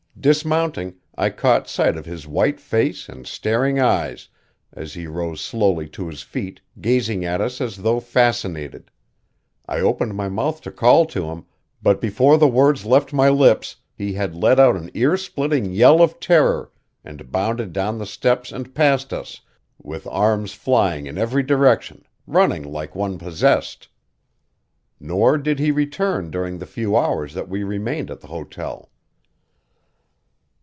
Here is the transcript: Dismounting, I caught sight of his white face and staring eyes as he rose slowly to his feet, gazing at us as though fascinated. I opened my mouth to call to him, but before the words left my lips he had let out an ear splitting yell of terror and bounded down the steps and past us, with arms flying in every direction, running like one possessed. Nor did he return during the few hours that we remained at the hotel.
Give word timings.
Dismounting, 0.19 0.97
I 1.17 1.31
caught 1.31 1.67
sight 1.67 1.97
of 1.97 2.05
his 2.05 2.27
white 2.27 2.59
face 2.59 3.09
and 3.09 3.25
staring 3.25 3.79
eyes 3.79 4.29
as 4.71 4.93
he 4.93 5.07
rose 5.07 5.41
slowly 5.41 5.89
to 5.89 6.05
his 6.07 6.21
feet, 6.21 6.61
gazing 6.79 7.25
at 7.25 7.41
us 7.41 7.59
as 7.59 7.77
though 7.77 7.99
fascinated. 7.99 8.91
I 9.67 9.79
opened 9.79 10.13
my 10.15 10.29
mouth 10.29 10.61
to 10.61 10.71
call 10.71 11.07
to 11.07 11.25
him, 11.31 11.45
but 11.81 11.99
before 11.99 12.37
the 12.37 12.47
words 12.47 12.85
left 12.85 13.11
my 13.11 13.29
lips 13.29 13.77
he 13.95 14.13
had 14.13 14.35
let 14.35 14.59
out 14.59 14.75
an 14.75 14.91
ear 14.93 15.17
splitting 15.17 15.71
yell 15.71 16.03
of 16.03 16.19
terror 16.19 16.71
and 17.03 17.31
bounded 17.31 17.73
down 17.73 17.97
the 17.97 18.05
steps 18.05 18.51
and 18.51 18.75
past 18.75 19.11
us, 19.13 19.41
with 19.81 20.05
arms 20.05 20.53
flying 20.53 21.07
in 21.07 21.17
every 21.17 21.41
direction, 21.41 22.05
running 22.27 22.61
like 22.61 22.93
one 22.93 23.17
possessed. 23.17 23.87
Nor 24.99 25.39
did 25.39 25.57
he 25.57 25.71
return 25.71 26.29
during 26.29 26.59
the 26.59 26.67
few 26.67 26.95
hours 26.95 27.33
that 27.33 27.49
we 27.49 27.63
remained 27.63 28.11
at 28.11 28.21
the 28.21 28.27
hotel. 28.27 28.89